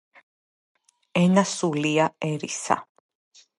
[1.21, 2.81] ენა სულია ერისა